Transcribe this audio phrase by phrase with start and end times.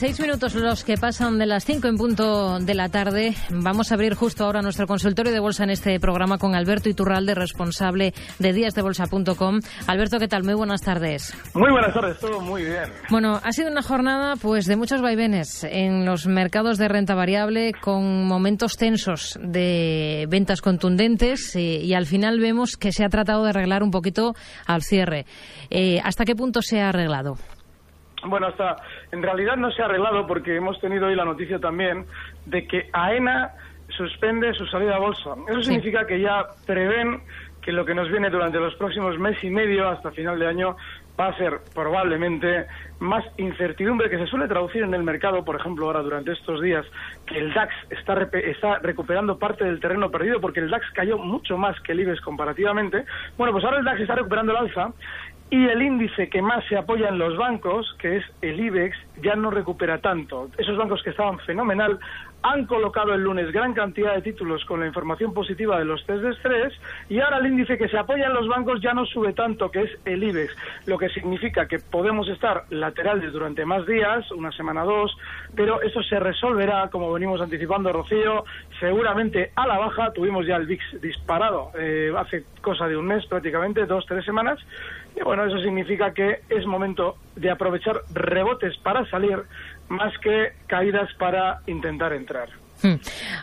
[0.00, 3.34] 36 minutos los que pasan de las 5 en punto de la tarde.
[3.50, 7.34] Vamos a abrir justo ahora nuestro consultorio de bolsa en este programa con Alberto Iturralde,
[7.34, 9.60] responsable de díasdebolsa.com.
[9.86, 10.42] Alberto, ¿qué tal?
[10.42, 11.34] Muy buenas tardes.
[11.52, 12.84] Muy buenas tardes, todo muy bien.
[13.10, 17.74] Bueno, ha sido una jornada pues de muchos vaivenes en los mercados de renta variable
[17.78, 23.44] con momentos tensos de ventas contundentes y, y al final vemos que se ha tratado
[23.44, 24.34] de arreglar un poquito
[24.64, 25.26] al cierre.
[25.68, 27.36] Eh, ¿Hasta qué punto se ha arreglado?
[28.24, 28.76] Bueno, hasta
[29.12, 32.06] en realidad no se ha arreglado porque hemos tenido hoy la noticia también
[32.46, 33.52] de que AENA
[33.88, 35.34] suspende su salida a bolsa.
[35.48, 37.22] Eso significa que ya prevén
[37.62, 40.76] que lo que nos viene durante los próximos meses y medio hasta final de año
[41.18, 42.66] va a ser probablemente
[42.98, 46.86] más incertidumbre que se suele traducir en el mercado, por ejemplo, ahora durante estos días,
[47.26, 51.58] que el DAX está, está recuperando parte del terreno perdido porque el DAX cayó mucho
[51.58, 53.04] más que el IBEX comparativamente.
[53.36, 54.92] Bueno, pues ahora el DAX está recuperando el alza
[55.50, 59.34] y el índice que más se apoya en los bancos, que es el IBEX, ya
[59.34, 60.48] no recupera tanto.
[60.56, 61.98] Esos bancos que estaban fenomenal
[62.42, 66.22] han colocado el lunes gran cantidad de títulos con la información positiva de los test
[66.22, 66.72] de estrés
[67.08, 69.82] y ahora el índice que se apoya en los bancos ya no sube tanto, que
[69.82, 70.56] es el IBEX,
[70.86, 75.16] lo que significa que podemos estar laterales durante más días, una semana dos,
[75.54, 78.44] pero eso se resolverá, como venimos anticipando, Rocío,
[78.78, 80.12] seguramente a la baja.
[80.12, 84.58] Tuvimos ya el VIX disparado eh, hace cosa de un mes prácticamente, dos, tres semanas,
[85.20, 89.38] y bueno, eso significa que es momento de aprovechar rebotes para salir
[89.88, 92.48] más que caídas para intentar entrar.
[92.82, 92.94] Hmm.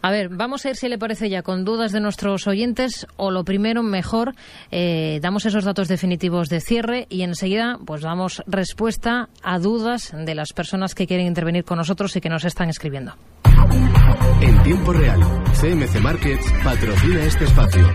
[0.02, 3.30] A ver, vamos a ir si le parece ya con dudas de nuestros oyentes o
[3.30, 4.34] lo primero, mejor,
[4.72, 10.34] eh, damos esos datos definitivos de cierre y enseguida pues damos respuesta a dudas de
[10.34, 13.14] las personas que quieren intervenir con nosotros y que nos están escribiendo.
[14.42, 15.20] En tiempo real,
[15.62, 17.86] CMC Markets patrocina este espacio.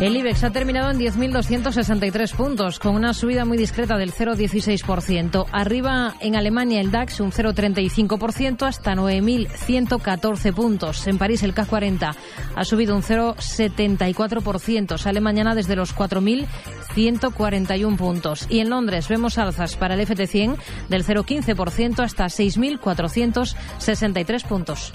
[0.00, 5.44] El IBEX ha terminado en 10.263 puntos, con una subida muy discreta del 0,16%.
[5.52, 11.06] Arriba en Alemania el DAX un 0,35% hasta 9.114 puntos.
[11.06, 12.16] En París el CAC 40
[12.56, 14.96] ha subido un 0,74%.
[14.96, 18.46] Sale mañana desde los 4.141 puntos.
[18.48, 20.56] Y en Londres vemos alzas para el FT100
[20.88, 24.94] del 0,15% hasta 6.463 puntos.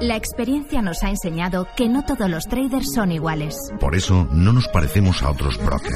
[0.00, 3.56] La experiencia nos ha enseñado que no todos los traders son iguales.
[3.80, 5.94] Por eso no nos parecemos a otros brokers.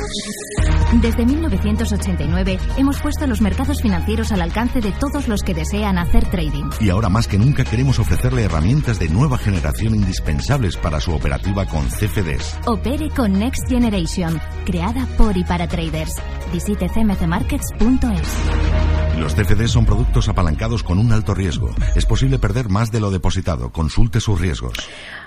[1.03, 6.25] Desde 1989 hemos puesto los mercados financieros al alcance de todos los que desean hacer
[6.31, 6.71] trading.
[6.81, 11.67] Y ahora más que nunca queremos ofrecerle herramientas de nueva generación indispensables para su operativa
[11.67, 12.59] con CFDs.
[12.67, 16.17] Opere con Next Generation, creada por y para traders.
[16.53, 18.80] Visite cmcmarkets.es.
[19.21, 21.69] Los CFDs son productos apalancados con un alto riesgo.
[21.95, 23.71] Es posible perder más de lo depositado.
[23.71, 24.73] Consulte sus riesgos.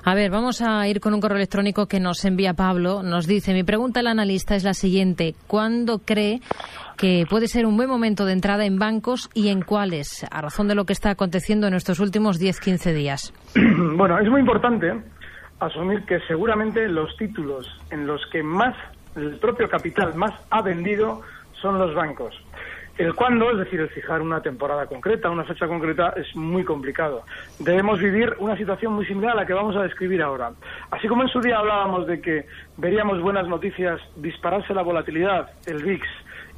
[0.04, 3.04] A ver, vamos a ir con un correo electrónico que nos envía Pablo.
[3.04, 5.36] Nos dice, mi pregunta al analista es la siguiente.
[5.46, 6.42] ¿Cuándo cree
[6.98, 10.68] que puede ser un buen momento de entrada en bancos y en cuáles, a razón
[10.68, 13.34] de lo que está aconteciendo en estos últimos 10-15 días?
[13.96, 14.92] Bueno, es muy importante
[15.60, 18.76] asumir que seguramente los títulos en los que más
[19.16, 21.22] el propio capital más ha vendido
[21.62, 22.36] son los bancos.
[22.98, 27.24] El cuándo, es decir, el fijar una temporada concreta, una fecha concreta, es muy complicado.
[27.60, 30.52] Debemos vivir una situación muy similar a la que vamos a describir ahora.
[30.92, 32.46] Así como en su día hablábamos de que
[32.78, 36.08] veríamos buenas noticias, dispararse la volatilidad, el VIX,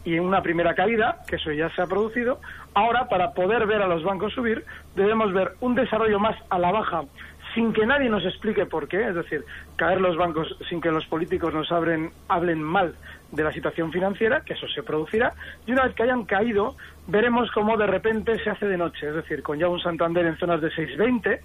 [0.04, 2.40] y una primera caída, que eso ya se ha producido,
[2.74, 4.64] ahora para poder ver a los bancos subir,
[4.96, 7.04] debemos ver un desarrollo más a la baja
[7.56, 9.44] sin que nadie nos explique por qué, es decir,
[9.78, 12.94] caer los bancos sin que los políticos nos abren, hablen mal
[13.36, 15.34] de la situación financiera, que eso se producirá,
[15.66, 16.76] y una vez que hayan caído,
[17.08, 20.38] veremos cómo de repente se hace de noche, es decir, con ya un Santander en
[20.38, 21.42] zonas de 620,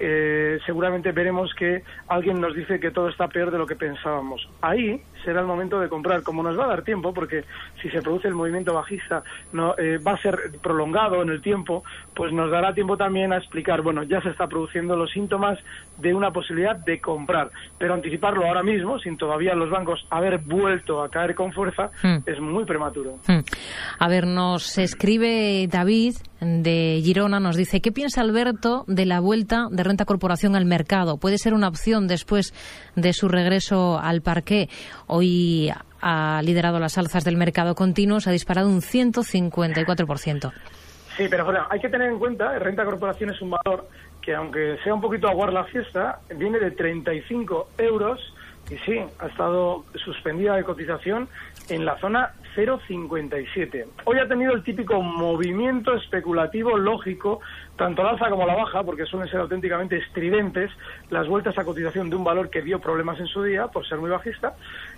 [0.00, 4.48] eh, seguramente veremos que alguien nos dice que todo está peor de lo que pensábamos.
[4.60, 7.44] Ahí será el momento de comprar, como nos va a dar tiempo, porque
[7.82, 9.22] si se produce el movimiento bajista
[9.52, 11.82] no eh, va a ser prolongado en el tiempo,
[12.14, 15.58] pues nos dará tiempo también a explicar, bueno, ya se está produciendo los síntomas
[15.98, 21.02] de una posibilidad de comprar, pero anticiparlo ahora mismo, sin todavía los bancos haber vuelto
[21.02, 22.18] a caer con fuerza, Hmm.
[22.26, 23.18] es muy prematuro.
[23.26, 23.40] Hmm.
[23.98, 29.66] A ver, nos escribe David de Girona, nos dice, ¿qué piensa Alberto de la vuelta
[29.70, 31.18] de Renta Corporación al mercado?
[31.18, 32.54] ¿Puede ser una opción después
[32.94, 34.68] de su regreso al parqué?
[35.08, 40.52] Hoy ha liderado las alzas del mercado continuo, se ha disparado un 154%.
[41.16, 43.88] Sí, pero bueno, hay que tener en cuenta, renta corporación es un valor
[44.22, 48.20] que aunque sea un poquito aguar la fiesta, viene de 35 euros
[48.70, 51.28] y sí, ha estado suspendida de cotización
[51.70, 53.86] en la zona 0,57.
[54.04, 57.40] Hoy ha tenido el típico movimiento especulativo lógico,
[57.78, 60.70] tanto la alza como la baja, porque suelen ser auténticamente estridentes
[61.10, 63.98] las vueltas a cotización de un valor que dio problemas en su día por ser
[63.98, 64.54] muy bajista.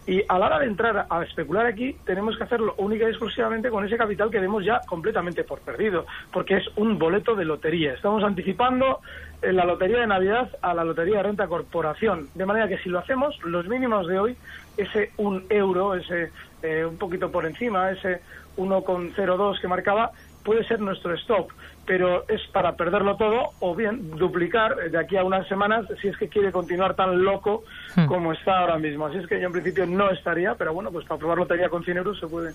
[0.07, 3.71] Y a la hora de entrar a especular aquí, tenemos que hacerlo única y exclusivamente
[3.71, 7.93] con ese capital que vemos ya completamente por perdido, porque es un boleto de lotería.
[7.93, 9.01] Estamos anticipando
[9.43, 12.29] eh, la lotería de Navidad a la lotería de renta corporación.
[12.35, 14.37] De manera que si lo hacemos, los mínimos de hoy,
[14.79, 16.31] ese un euro, ese
[16.63, 18.21] eh, un poquito por encima, ese
[18.57, 20.13] 1,02 que marcaba,
[20.45, 21.49] puede ser nuestro stop,
[21.87, 26.17] pero es para perderlo todo o bien duplicar de aquí a unas semanas si es
[26.17, 27.65] que quiere continuar tan loco
[27.97, 28.07] Hmm.
[28.07, 29.07] como está ahora mismo.
[29.07, 31.83] Así es que yo en principio no estaría, pero bueno, pues para probar lotería con
[31.83, 32.53] 100 euros se puede.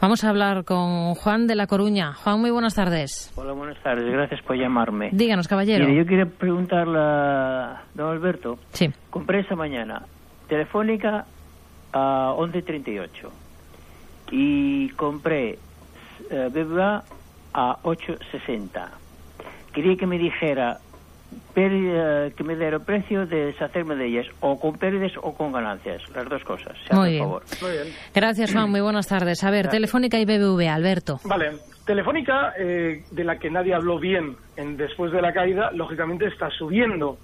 [0.00, 2.14] Vamos a hablar con Juan de La Coruña.
[2.14, 3.30] Juan, muy buenas tardes.
[3.36, 4.10] Hola, buenas tardes.
[4.10, 5.10] Gracias por llamarme.
[5.12, 5.84] Díganos, caballero.
[5.86, 8.58] Mire, yo quería preguntarle a don Alberto.
[8.72, 8.90] Sí.
[9.10, 10.02] Compré esta mañana
[10.48, 11.26] Telefónica
[11.92, 13.28] a 11.38
[14.32, 15.58] y compré
[16.30, 17.02] eh, BBVA
[17.54, 18.88] a 8.60.
[19.72, 20.78] Quería que me dijera
[21.54, 25.52] pérdida- que me diera el precio de deshacerme de ellas, o con pérdidas o con
[25.52, 26.76] ganancias, las dos cosas.
[26.88, 27.24] Se Muy hace bien.
[27.24, 27.42] favor.
[27.62, 27.84] Muy bien.
[28.14, 28.70] Gracias, Juan.
[28.70, 29.44] Muy buenas tardes.
[29.44, 31.20] A ver, Telefónica y BBVA, Alberto.
[31.24, 31.52] Vale,
[31.86, 36.50] Telefónica, eh, de la que nadie habló bien en, después de la caída, lógicamente está
[36.50, 37.18] subiendo.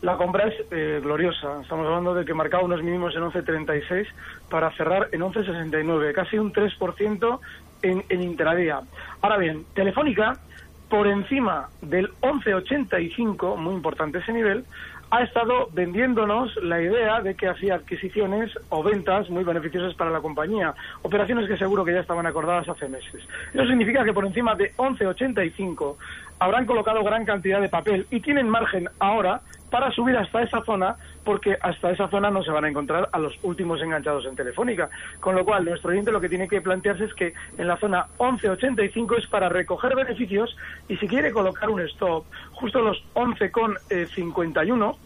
[0.00, 1.60] La compra es eh, gloriosa.
[1.62, 4.06] Estamos hablando de que marcaba unos mínimos en 11.36
[4.48, 7.40] para cerrar en 11.69, casi un 3%
[7.82, 8.80] en, en intradía.
[9.20, 10.38] Ahora bien, Telefónica,
[10.88, 14.64] por encima del 11.85, muy importante ese nivel,
[15.10, 20.20] ha estado vendiéndonos la idea de que hacía adquisiciones o ventas muy beneficiosas para la
[20.20, 23.26] compañía, operaciones que seguro que ya estaban acordadas hace meses.
[23.54, 25.96] Eso significa que por encima de 11.85
[26.38, 29.40] habrán colocado gran cantidad de papel y tienen margen ahora
[29.70, 33.18] para subir hasta esa zona, porque hasta esa zona no se van a encontrar a
[33.18, 34.88] los últimos enganchados en Telefónica.
[35.20, 38.06] Con lo cual, nuestro oyente lo que tiene que plantearse es que en la zona
[38.18, 40.56] 11.85 es para recoger beneficios
[40.88, 44.96] y si quiere colocar un stop justo a los 11,51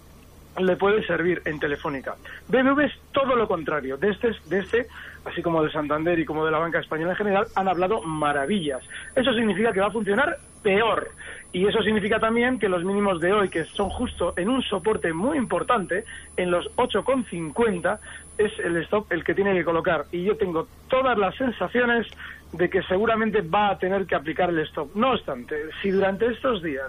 [0.59, 2.17] le puede servir en Telefónica.
[2.49, 3.97] BBV es todo lo contrario.
[3.97, 4.87] De este, de este,
[5.25, 8.83] así como de Santander y como de la banca española en general, han hablado maravillas.
[9.15, 11.11] Eso significa que va a funcionar peor.
[11.53, 15.13] Y eso significa también que los mínimos de hoy, que son justo en un soporte
[15.13, 16.05] muy importante,
[16.37, 17.99] en los 8,50,
[18.39, 20.07] es el stop el que tiene que colocar.
[20.13, 22.07] Y yo tengo todas las sensaciones
[22.53, 24.95] de que seguramente va a tener que aplicar el stop.
[24.95, 26.89] No obstante, si durante estos días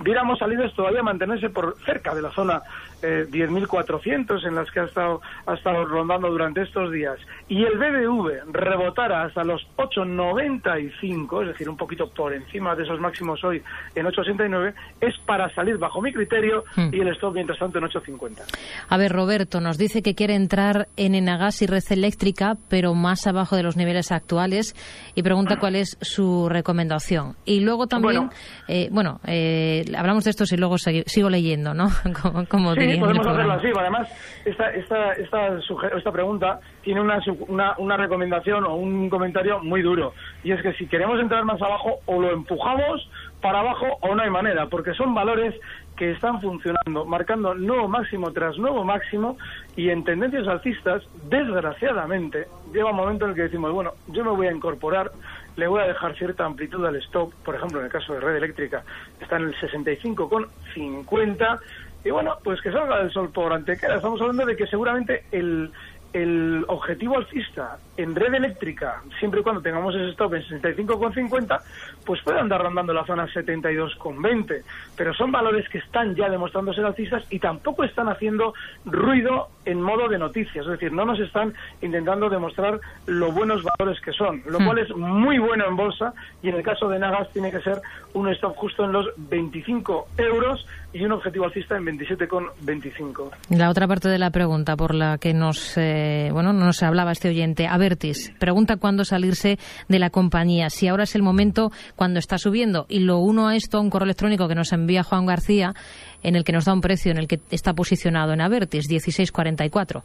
[0.00, 2.62] viéramos salidas todavía mantenerse por cerca de la zona
[3.02, 7.78] eh, 10.400 en las que ha estado, ha estado rondando durante estos días y el
[7.78, 13.62] BBV rebotara hasta los 8.95, es decir, un poquito por encima de esos máximos hoy
[13.94, 16.90] en 8.69, es para salir bajo mi criterio Hmm.
[16.92, 18.42] y el stop mientras tanto en 8.50.
[18.88, 23.26] A ver, Roberto nos dice que quiere entrar en Enagas y Red Eléctrica, pero más
[23.26, 24.74] abajo de los niveles actuales,
[25.14, 27.34] y pregunta cuál es su recomendación.
[27.44, 28.30] Y luego también, Bueno.
[28.68, 31.88] eh, bueno, eh, hablamos de esto y luego sigo leyendo, ¿no?
[32.22, 33.68] como, como Sí, podemos hacerlo así.
[33.78, 34.08] Además,
[34.44, 35.58] esta, esta, esta,
[35.96, 37.18] esta pregunta tiene una,
[37.48, 40.12] una, una recomendación o un comentario muy duro.
[40.42, 43.08] Y es que si queremos entrar más abajo, o lo empujamos
[43.40, 45.54] para abajo o no hay manera, porque son valores
[45.96, 49.36] que están funcionando, marcando nuevo máximo tras nuevo máximo
[49.76, 54.30] y en tendencias alcistas, desgraciadamente, llega un momento en el que decimos, bueno, yo me
[54.30, 55.10] voy a incorporar,
[55.56, 58.36] le voy a dejar cierta amplitud al stop, por ejemplo, en el caso de red
[58.36, 58.82] eléctrica,
[59.20, 61.60] está en el 65,50
[62.04, 63.96] y bueno, pues que salga el sol por antequera.
[63.96, 65.72] Estamos hablando de que seguramente el,
[66.14, 71.60] el objetivo alcista en red eléctrica, siempre y cuando tengamos ese stop en 65,50,
[72.06, 74.62] pues puede andar rondando la zona 72,20.
[74.96, 78.54] Pero son valores que están ya demostrando ser alcistas y tampoco están haciendo
[78.84, 80.64] ruido en modo de noticias.
[80.64, 81.52] Es decir, no nos están
[81.82, 86.48] intentando demostrar lo buenos valores que son, lo cual es muy bueno en bolsa y
[86.48, 87.80] en el caso de Nagas tiene que ser
[88.12, 93.30] un stop justo en los 25 euros y un objetivo alcista en 27,25.
[93.50, 97.28] La otra parte de la pregunta por la que nos, eh, bueno, nos hablaba este
[97.28, 99.58] oyente, Avertis, pregunta cuándo salirse
[99.88, 102.86] de la compañía, si ahora es el momento cuando está subiendo.
[102.88, 105.74] Y lo uno a esto, un correo electrónico que nos envía Juan García,
[106.22, 110.02] en el que nos da un precio en el que está posicionado en Avertis, 16,44.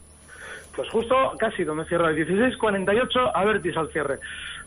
[0.75, 4.19] Pues justo casi donde cierra el 16,48, Avertis al cierre.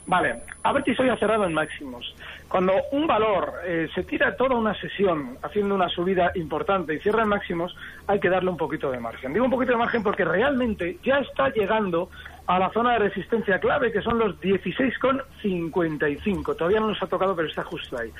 [0.06, 2.12] Vale, Avertis hoy ha cerrado en máximos.
[2.48, 7.22] Cuando un valor eh, se tira toda una sesión haciendo una subida importante y cierra
[7.22, 9.32] en máximos, hay que darle un poquito de margen.
[9.32, 12.10] Digo un poquito de margen porque realmente ya está llegando
[12.46, 16.56] a la zona de resistencia clave, que son los 16,55.
[16.56, 18.10] Todavía no nos ha tocado, pero está justo ahí.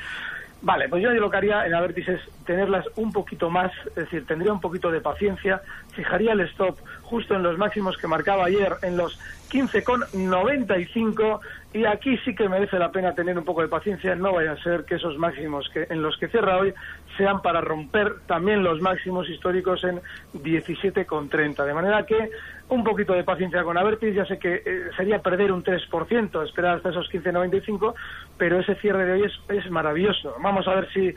[0.63, 4.25] Vale, pues yo lo que haría en Avertis es tenerlas un poquito más, es decir,
[4.25, 5.61] tendría un poquito de paciencia,
[5.93, 9.19] fijaría el stop justo en los máximos que marcaba ayer, en los
[9.51, 11.41] 15,95
[11.75, 14.63] y aquí sí que merece la pena tener un poco de paciencia, no vaya a
[14.63, 16.75] ser que esos máximos que en los que cierra hoy
[17.17, 20.01] sean para romper también los máximos históricos en
[20.35, 21.65] 17,30.
[21.65, 22.31] De manera que
[22.73, 26.77] un poquito de paciencia con Avertis, ya sé que eh, sería perder un 3%, esperar
[26.77, 27.95] hasta esos 15,95,
[28.39, 30.35] pero ese cierre de hoy es, es maravilloso.
[30.43, 31.15] Vamos a ver si,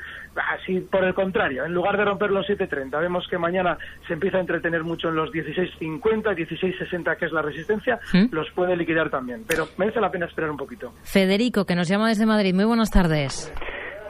[0.53, 4.13] así ah, por el contrario, en lugar de romper los 7,30, vemos que mañana se
[4.13, 8.25] empieza a entretener mucho en los 16,50, 16,60, que es la resistencia, ¿Mm?
[8.31, 9.43] los puede liquidar también.
[9.47, 10.91] Pero merece la pena esperar un poquito.
[11.03, 12.53] Federico, que nos llama desde Madrid.
[12.53, 13.53] Muy buenas tardes.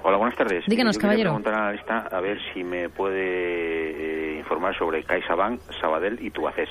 [0.03, 0.63] Hola, buenas tardes.
[0.67, 1.29] Díganos, Yo caballero.
[1.31, 6.29] preguntar a la lista a ver si me puede eh, informar sobre CaixaBank, Sabadell y
[6.29, 6.69] Tubaces.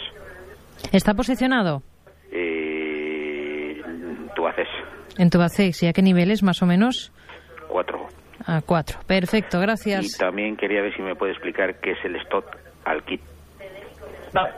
[0.93, 1.83] ¿Está posicionado?
[2.31, 3.81] Eh,
[4.35, 4.69] Tubaces.
[5.19, 5.83] En Tubacex.
[5.83, 7.13] ¿Y a qué niveles, más o menos?
[7.69, 8.07] Cuatro.
[8.47, 8.99] A cuatro.
[9.07, 10.17] Perfecto, gracias.
[10.17, 12.45] Y también quería ver si me puede explicar qué es el stop
[12.85, 13.21] al kit.
[14.33, 14.53] Vale.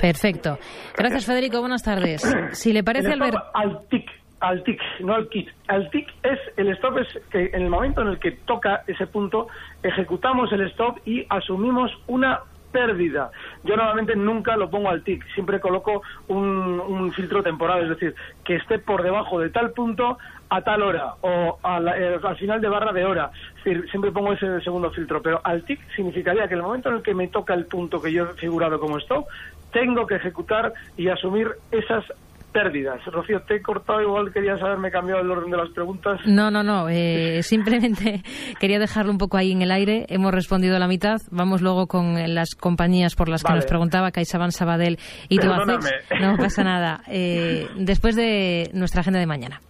[0.00, 0.58] Perfecto.
[0.96, 1.60] Gracias, Federico.
[1.60, 2.22] Buenas tardes.
[2.52, 3.36] Si le parece, Albert...
[3.54, 5.48] al TIC, al TIC, no al kit.
[5.68, 9.06] Al TIC es el stop es que en el momento en el que toca ese
[9.06, 9.46] punto
[9.82, 12.40] ejecutamos el stop y asumimos una
[12.72, 13.30] pérdida.
[13.62, 18.14] Yo normalmente nunca lo pongo al TIC, siempre coloco un, un filtro temporal, es decir,
[18.44, 21.58] que esté por debajo de tal punto a tal hora o
[21.96, 23.30] eh, al final de barra de hora.
[23.62, 27.14] Siempre pongo ese segundo filtro, pero al TIC significaría que el momento en el que
[27.14, 29.26] me toca el punto que yo he figurado como stop,
[29.72, 32.04] tengo que ejecutar y asumir esas
[32.52, 33.04] pérdidas.
[33.06, 36.20] Rocío, te he cortado, igual querías haberme cambiado el orden de las preguntas.
[36.26, 36.88] No, no, no.
[36.88, 38.22] eh, simplemente
[38.60, 40.06] quería dejarlo un poco ahí en el aire.
[40.08, 41.16] Hemos respondido a la mitad.
[41.30, 45.86] Vamos luego con las compañías por las que nos preguntaba CaixaBank, Sabadell y Tubacex.
[46.20, 47.02] No pasa nada.
[47.08, 49.60] Eh, después de nuestra agenda de mañana.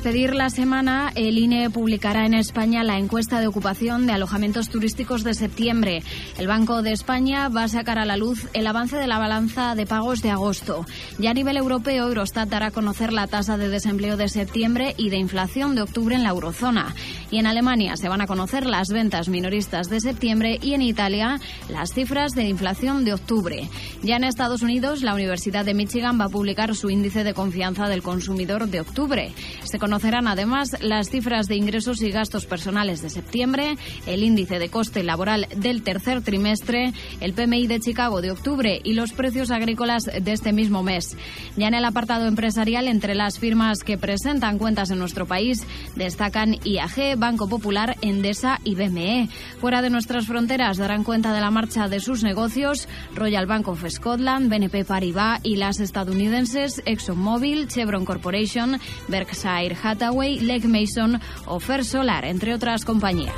[0.00, 5.24] Despedir la semana, el INE publicará en España la encuesta de ocupación de alojamientos turísticos
[5.24, 6.02] de septiembre.
[6.38, 9.74] El Banco de España va a sacar a la luz el avance de la balanza
[9.74, 10.86] de pagos de agosto.
[11.18, 15.10] Ya a nivel europeo, Eurostat dará a conocer la tasa de desempleo de septiembre y
[15.10, 16.94] de inflación de octubre en la eurozona.
[17.30, 21.38] Y en Alemania se van a conocer las ventas minoristas de septiembre y en Italia
[21.68, 23.68] las cifras de inflación de octubre.
[24.02, 27.86] Ya en Estados Unidos, la Universidad de Michigan va a publicar su índice de confianza
[27.86, 29.34] del consumidor de octubre.
[29.64, 34.68] Se conocerán además las cifras de ingresos y gastos personales de septiembre, el índice de
[34.68, 40.04] coste laboral del tercer trimestre, el PMI de Chicago de octubre y los precios agrícolas
[40.04, 41.16] de este mismo mes.
[41.56, 45.66] Ya en el apartado empresarial, entre las firmas que presentan cuentas en nuestro país,
[45.96, 49.28] destacan IAG, Banco Popular, Endesa y BME.
[49.60, 53.84] Fuera de nuestras fronteras darán cuenta de la marcha de sus negocios Royal Bank of
[53.88, 58.78] Scotland, BNP Paribas y las estadounidenses ExxonMobil, Chevron Corporation,
[59.08, 63.34] Berkshire Hathaway, Legg Mason o Solar, entre otras compañías.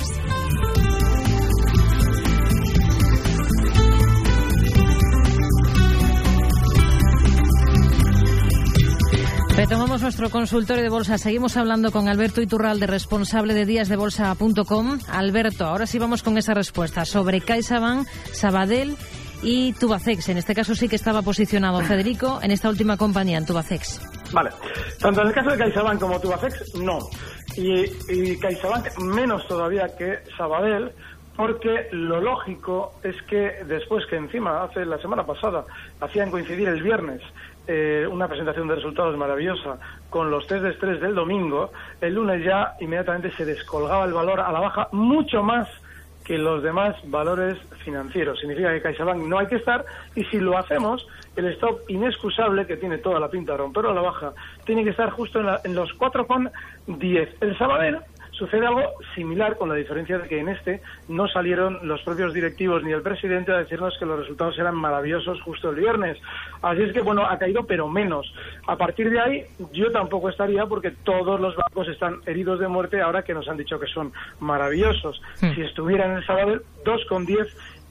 [9.55, 11.19] Retomamos nuestro consultorio de bolsa.
[11.19, 14.99] Seguimos hablando con Alberto Iturralde, responsable de díasdebolsa.com.
[15.07, 18.97] Alberto, ahora sí vamos con esa respuesta sobre CaixaBank, Sabadell
[19.43, 20.29] y Tubacex.
[20.29, 24.01] En este caso sí que estaba posicionado Federico en esta última compañía, en Tubacex.
[24.31, 24.49] Vale.
[24.99, 26.99] Tanto en el caso de CaixaBank como Tubacex, no.
[27.55, 30.91] Y, y CaixaBank menos todavía que Sabadell,
[31.35, 35.65] porque lo lógico es que después que encima, hace la semana pasada,
[35.99, 37.21] hacían coincidir el viernes
[37.67, 39.77] eh, una presentación de resultados maravillosa
[40.09, 41.71] con los test de estrés del domingo,
[42.01, 45.67] el lunes ya inmediatamente se descolgaba el valor a la baja mucho más
[46.23, 48.39] que los demás valores financieros.
[48.39, 52.77] Significa que CaixaBank no hay que estar y si lo hacemos, el stop inexcusable, que
[52.77, 54.33] tiene toda la pinta de romperlo a la baja,
[54.65, 57.29] tiene que estar justo en, la, en los 4,10.
[57.41, 57.99] El Sabadell
[58.33, 58.81] Sucede algo
[59.15, 63.01] similar con la diferencia de que en este no salieron los propios directivos ni el
[63.01, 66.17] presidente a decirnos que los resultados eran maravillosos justo el viernes.
[66.61, 68.33] Así es que, bueno, ha caído, pero menos.
[68.67, 73.01] A partir de ahí, yo tampoco estaría porque todos los bancos están heridos de muerte
[73.01, 75.21] ahora que nos han dicho que son maravillosos.
[75.35, 77.47] Si estuviera en el sábado, 2,10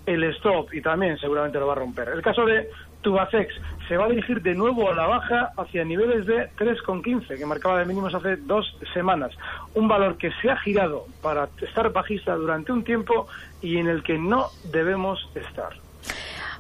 [0.07, 2.09] el stop y también seguramente lo va a romper.
[2.09, 2.69] El caso de
[3.03, 3.55] Tubacex
[3.89, 7.79] se va a dirigir de nuevo a la baja hacia niveles de 3,15 que marcaba
[7.79, 9.33] de mínimos hace dos semanas.
[9.75, 13.27] Un valor que se ha girado para estar bajista durante un tiempo
[13.61, 15.73] y en el que no debemos estar.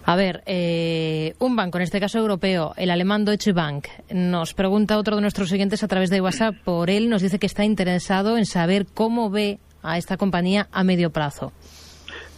[0.05, 4.99] A ver, eh, un banco, en este caso europeo, el alemán Deutsche Bank, nos pregunta
[4.99, 6.57] otro de nuestros siguientes a través de WhatsApp.
[6.65, 10.83] Por él nos dice que está interesado en saber cómo ve a esta compañía a
[10.83, 11.53] medio plazo.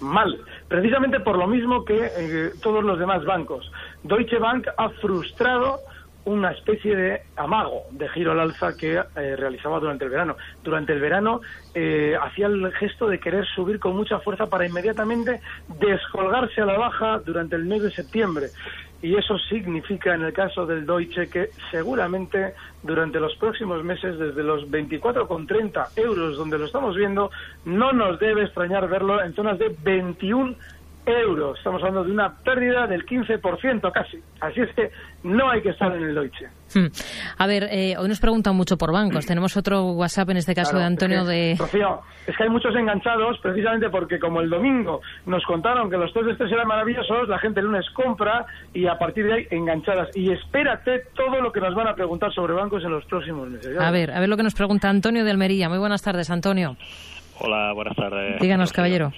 [0.00, 3.70] Mal, precisamente por lo mismo que eh, todos los demás bancos.
[4.04, 5.80] Deutsche Bank ha frustrado
[6.26, 10.36] una especie de amago de giro al alza que eh, realizaba durante el verano.
[10.62, 11.40] Durante el verano
[11.74, 15.40] eh, hacía el gesto de querer subir con mucha fuerza para inmediatamente
[15.80, 18.48] descolgarse a la baja durante el mes de septiembre.
[19.02, 24.42] Y eso significa, en el caso del Deutsche, que seguramente durante los próximos meses, desde
[24.42, 27.30] los 24,30 euros donde lo estamos viendo,
[27.66, 30.56] no nos debe extrañar verlo en zonas de 21
[31.06, 31.58] euros.
[31.58, 34.18] Estamos hablando de una pérdida del 15% casi.
[34.40, 34.90] Así es que
[35.22, 36.46] no hay que estar en el Deutsche.
[36.74, 36.86] Hmm.
[37.38, 39.26] A ver, eh, hoy nos preguntan mucho por bancos.
[39.26, 41.56] Tenemos otro WhatsApp, en este caso de Antonio es que, de...
[41.58, 46.12] Rocío, es que hay muchos enganchados precisamente porque como el domingo nos contaron que los
[46.12, 49.46] test de estrés eran maravillosos, la gente el lunes compra y a partir de ahí
[49.50, 50.08] enganchadas.
[50.16, 53.78] Y espérate todo lo que nos van a preguntar sobre bancos en los próximos meses.
[53.78, 55.68] A ver, a ver lo que nos pregunta Antonio de Almería.
[55.68, 56.76] Muy buenas tardes, Antonio.
[57.40, 58.40] Hola, buenas tardes.
[58.40, 59.12] Díganos, caballero.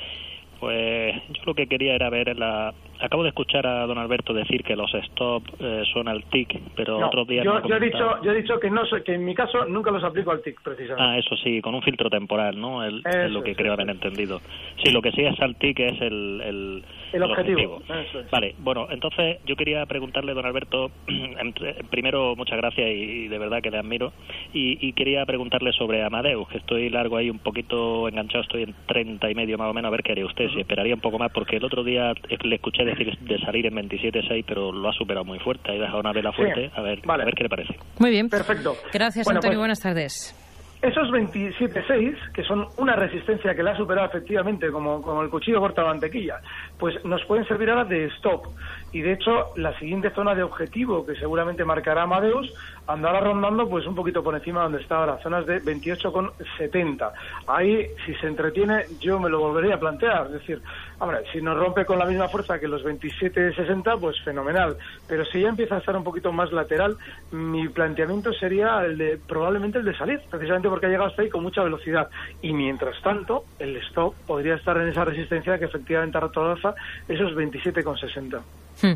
[0.60, 2.72] Pues yo lo que quería era ver la...
[2.98, 6.98] Acabo de escuchar a don Alberto decir que los stop eh, son al TIC, pero
[6.98, 7.44] No, otros días...
[7.44, 9.90] yo, yo he dicho, yo he dicho que, no soy- que en mi caso nunca
[9.90, 11.02] los aplico al TIC, precisamente.
[11.02, 12.82] Ah, eso sí, con un filtro temporal, ¿no?
[12.82, 14.40] El- es lo que creo haber entendido.
[14.82, 16.40] Sí, lo que sí es al TIC es el...
[16.42, 18.30] El, El objetivo, eso es.
[18.30, 20.90] Vale, bueno, entonces yo quería preguntarle, don Alberto,
[21.90, 22.92] primero muchas gracias y,
[23.24, 24.12] y de verdad que le admiro,
[24.52, 28.74] y, y quería preguntarle sobre Amadeus, que estoy largo ahí un poquito enganchado, estoy en
[28.86, 31.18] 30 y medio más o menos, a ver qué haría usted, si esperaría un poco
[31.18, 34.92] más, porque el otro día le escuché decir de salir en 27.6, pero lo ha
[34.92, 37.22] superado muy fuerte, ha dejado una vela Sí, fuerte, a ver, vale.
[37.22, 37.74] a ver qué le parece.
[37.98, 38.28] Muy bien.
[38.28, 38.76] Perfecto.
[38.92, 39.58] Gracias, Bueno, Antonio.
[39.58, 40.45] pues- Buenas tardes.
[40.82, 45.60] Esos 27.6, que son una resistencia que la ha superado efectivamente como, como el cuchillo
[45.60, 46.40] corta la mantequilla,
[46.78, 48.46] pues nos pueden servir ahora de stop.
[48.92, 52.52] Y de hecho, la siguiente zona de objetivo que seguramente marcará Amadeus
[52.86, 57.12] andará rondando pues un poquito por encima de donde está ahora, zonas de 28,70.
[57.48, 60.26] Ahí, si se entretiene, yo me lo volvería a plantear.
[60.26, 60.62] Es decir,
[60.98, 64.76] hombre, si nos rompe con la misma fuerza que los 27,60, pues fenomenal.
[65.08, 66.96] Pero si ya empieza a estar un poquito más lateral,
[67.32, 71.28] mi planteamiento sería el de probablemente el de salir, precisamente porque ha llegado hasta ahí
[71.28, 72.08] con mucha velocidad.
[72.40, 76.74] Y mientras tanto, el stop podría estar en esa resistencia que efectivamente alza,
[77.08, 78.40] esos 27,60.
[78.82, 78.94] Hmm.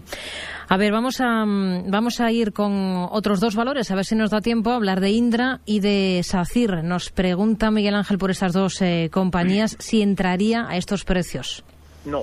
[0.68, 4.14] A ver, vamos a, mm, vamos a ir con otros dos valores, a ver si
[4.14, 6.84] nos da tiempo a hablar de Indra y de SACIR.
[6.84, 11.64] Nos pregunta Miguel Ángel por esas dos eh, compañías si entraría a estos precios.
[12.04, 12.22] No.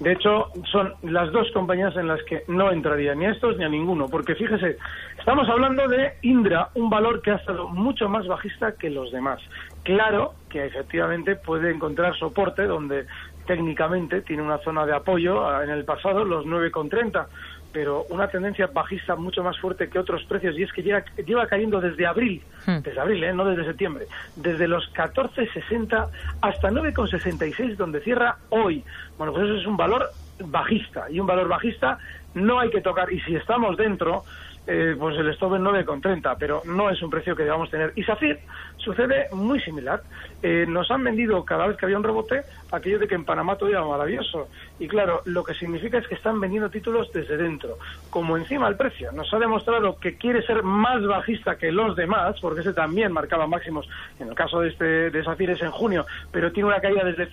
[0.00, 3.64] De hecho, son las dos compañías en las que no entraría ni a estos ni
[3.64, 4.78] a ninguno, porque fíjese,
[5.18, 9.40] estamos hablando de Indra, un valor que ha estado mucho más bajista que los demás.
[9.82, 13.06] Claro que efectivamente puede encontrar soporte donde
[13.48, 17.26] técnicamente tiene una zona de apoyo ah, en el pasado, los 9,30,
[17.72, 21.46] pero una tendencia bajista mucho más fuerte que otros precios y es que lleva, lleva
[21.46, 23.32] cayendo desde abril, desde abril, ¿eh?
[23.32, 24.06] no desde septiembre,
[24.36, 26.08] desde los 14,60
[26.42, 28.84] hasta 9,66 donde cierra hoy.
[29.16, 30.10] Bueno, pues eso es un valor
[30.44, 31.98] bajista y un valor bajista
[32.34, 34.24] no hay que tocar y si estamos dentro
[34.70, 37.94] eh, pues el stop es 9,30, pero no es un precio que debamos tener.
[37.96, 38.38] Y SACIR
[38.76, 40.02] sucede muy similar.
[40.42, 43.56] Eh, nos han vendido cada vez que había un rebote aquello de que en Panamá
[43.56, 44.48] todo era maravilloso.
[44.78, 47.78] Y claro, lo que significa es que están vendiendo títulos desde dentro.
[48.10, 52.38] Como encima el precio nos ha demostrado que quiere ser más bajista que los demás,
[52.38, 53.88] porque ese también marcaba máximos,
[54.20, 57.32] en el caso de este de SACIR es en junio, pero tiene una caída desde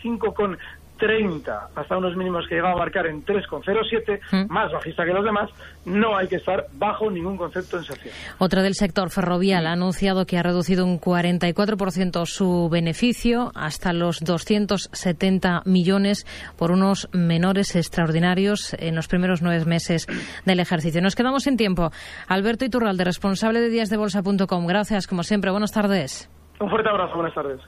[0.97, 4.51] 30 hasta unos mínimos que llegaba a marcar en 3,07, Mm.
[4.51, 5.49] más bajista que los demás,
[5.85, 8.13] no hay que estar bajo ningún concepto en sección.
[8.37, 14.19] Otra del sector ferrovial ha anunciado que ha reducido un 44% su beneficio hasta los
[14.21, 16.25] 270 millones
[16.57, 20.07] por unos menores extraordinarios en los primeros nueve meses
[20.45, 21.01] del ejercicio.
[21.01, 21.91] Nos quedamos sin tiempo.
[22.27, 24.67] Alberto Iturralde, responsable de díasdebolsa.com.
[24.67, 25.51] Gracias, como siempre.
[25.51, 26.29] Buenas tardes.
[26.59, 27.59] Un fuerte abrazo, buenas tardes.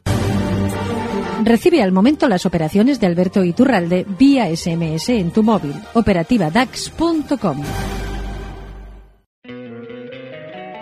[1.44, 5.74] Recibe al momento las operaciones de Alberto Iturralde vía SMS en tu móvil.
[5.94, 7.62] Operativa DAX.com.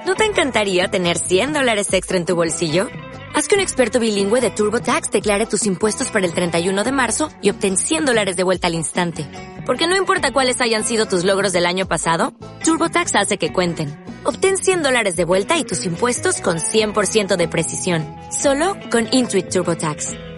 [0.05, 2.87] ¿No te encantaría tener 100 dólares extra en tu bolsillo?
[3.33, 7.29] Haz que un experto bilingüe de TurboTax declare tus impuestos para el 31 de marzo
[7.41, 9.27] y obtén 100 dólares de vuelta al instante.
[9.65, 13.93] Porque no importa cuáles hayan sido tus logros del año pasado, TurboTax hace que cuenten.
[14.23, 18.05] Obtén 100 dólares de vuelta y tus impuestos con 100% de precisión.
[18.31, 20.34] Solo con Intuit TurboTax.